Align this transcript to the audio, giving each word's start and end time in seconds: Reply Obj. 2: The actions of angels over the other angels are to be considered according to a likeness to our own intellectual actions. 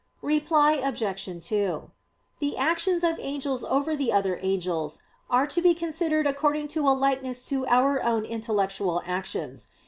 Reply 0.23 0.81
Obj. 0.83 1.47
2: 1.47 1.91
The 2.39 2.57
actions 2.57 3.03
of 3.03 3.19
angels 3.19 3.63
over 3.63 3.95
the 3.95 4.11
other 4.11 4.39
angels 4.41 5.01
are 5.29 5.45
to 5.45 5.61
be 5.61 5.75
considered 5.75 6.25
according 6.25 6.69
to 6.69 6.89
a 6.89 6.97
likeness 6.97 7.47
to 7.49 7.67
our 7.67 8.01
own 8.03 8.25
intellectual 8.25 9.03
actions. 9.05 9.67